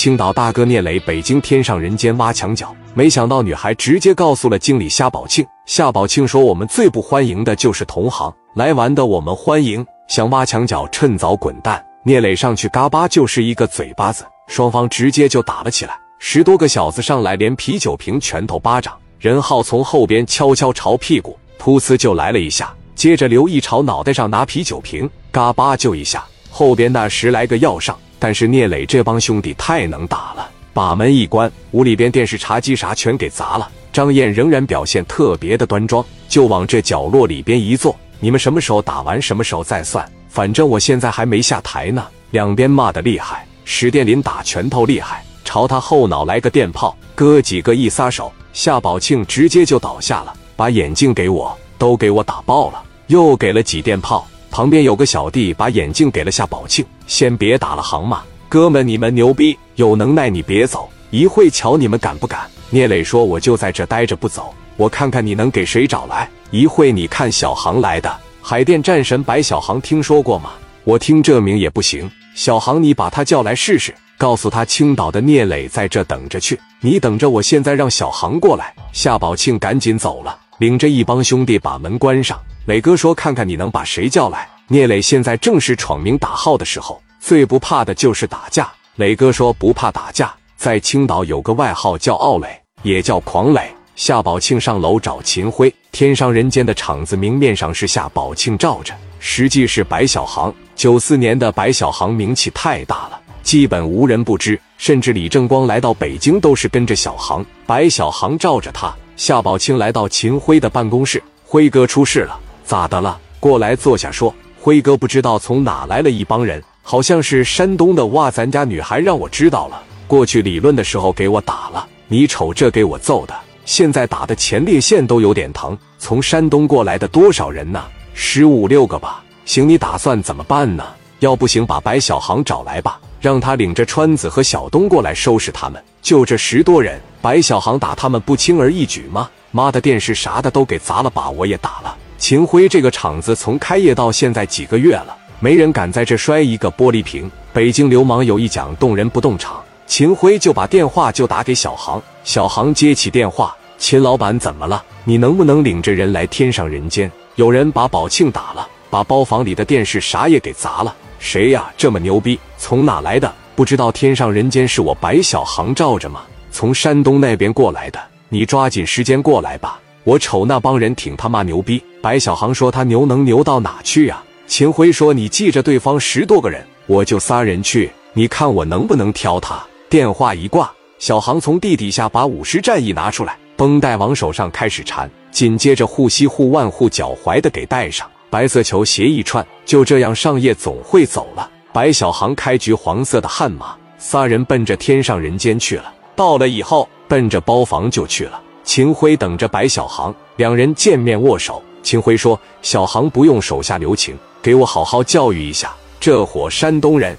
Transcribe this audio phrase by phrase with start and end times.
[0.00, 5.46] 青岛大哥聂磊北京天上人间挖墙脚，没想到女孩直接告诉了经理夏宝庆。
[5.66, 15.98] 夏宝庆说：“我们最不欢迎的就是同行，来玩的我们欢迎，想挖墙脚趁早滚蛋。”聂磊上去嘎巴就是一个嘴巴子，双方直接就打了起来。
[16.18, 18.96] 十多个小子上来，连啤酒瓶、拳头、巴掌。
[19.18, 26.24] 任浩从后边悄悄朝屁股噗呲就来了一下，接着刘毅朝脑袋上拿啤酒瓶，嘎巴就一下。
[26.48, 33.68] 后边那十来个要上，但是聂磊这帮兄弟太能打了，把门一关，屋里边电视、茶几啥全给砸了。
[33.92, 37.96] 张燕仍然表现特别的端庄，就往这角落里边一坐。
[38.20, 42.06] 你们什么时候打完，什么时候再算，反正我现在还没下台呢。
[42.30, 48.30] 两边骂的厉害，史殿林打拳头厉害，朝他后脑来个电炮，哥几个一撒手。
[48.52, 54.26] 夏宝庆直接就倒下了，把眼镜给我，都给我打爆了，又给了几电炮。
[54.50, 58.22] 旁边有个小弟把眼镜给了夏宝庆，先别打了，行吗？
[58.48, 62.48] 哥们，你们牛逼，有能耐你别走，一会瞧你们敢不敢。
[62.70, 66.30] 聂磊说：“我就在这待着不走，我看看你能给谁找来。
[66.52, 70.50] 一会你看小航来的海淀战神白小航，听说过吗？
[70.84, 72.08] 我听这名也不行。
[72.36, 78.72] 小航，你把他叫来试试。”告诉他，青岛的聂磊在这等着去，你等着，我现在让小航过来。
[78.92, 82.40] 夏宝庆赶紧走了，领着一帮兄弟把门关上。
[82.66, 88.70] 磊哥说：“看看你能把谁叫来。”聂磊现在正是闯名打号的时候，最不怕的就是打架。
[88.94, 92.46] 磊哥说：“不怕打架，在青岛有个外号叫奥磊，
[92.84, 100.54] 也叫狂磊。”夏宝庆上楼找秦辉，天上人间的场子明面上是夏宝庆罩着，实际是白小航。
[100.76, 103.20] 九四年的白小航名气太大了。
[103.42, 108.94] 基本无人不知，甚至李正光来到北京都是跟着小航，白小航罩着他。
[109.16, 113.18] 夏宝清来到秦辉的办公室，辉哥出事了，咋的了？
[113.40, 114.32] 过来坐下说。
[114.62, 118.04] 辉哥不知道从哪来了一帮人，好像是山东的。
[118.08, 125.76] 哇，咱家女孩让我知道了，过去理论的时候给我打了，你瞅这给我揍的，现在打的前列腺都有点疼。
[125.98, 127.82] 从山东过来的多少人呢？
[128.12, 129.24] 十五六个吧。
[129.46, 130.84] 行，你打算怎么办呢？
[131.20, 133.00] 要不行，把白小航找来吧。
[133.18, 139.30] 让他领着川子和小东过来收拾他们，就这十多人，白小航打他们不轻而易举吗？
[139.52, 141.96] 妈的，电视啥的都给砸了，把我也打了。
[142.20, 147.28] 秦辉这个厂子从开业到现在几个月了，没人敢在这摔一个玻璃瓶。
[147.50, 149.58] 北京流氓有一讲，动人不动场。
[149.86, 154.84] 秦辉就把电话就打给小航，小航接起电话，秦老板怎么了？
[155.04, 157.10] 你能不能领着人来天上人间？
[157.36, 160.94] 有人把宝庆打了，把包房里的电视啥也给砸了。
[161.18, 161.72] 谁呀？
[161.74, 162.38] 这么牛逼？
[162.58, 163.32] 从哪来的？
[163.56, 166.20] 不知道天上人间是我白小航罩着吗？
[166.52, 167.98] 从山东那边过来的，
[168.28, 169.80] 你抓紧时间过来吧。
[170.04, 171.82] 我瞅那帮人挺他妈牛逼。
[172.02, 174.22] 白小航说他牛能牛到哪去呀？
[174.46, 179.62] 秦辉说你记着对方十多个人，我就仨人去，你看我能不能挑他？
[179.88, 188.08] 电话一挂，小航从地底下把五十战役拿出来，绷带往手上开始缠，紧接着护膝护腕护脚踝的给带上。
[188.30, 191.50] 白色球鞋一串，就这样上夜总会走了。
[191.72, 195.92] 白小航开局黄色的悍马，仨人奔着天上人间去了。
[196.16, 198.40] 到了以后，奔着包房就去了。
[198.64, 201.62] 秦辉等着白小航，两人见面握手。
[201.82, 207.16] 秦辉说：“小航不用手下留情，给我好好教育一下这伙山东人。”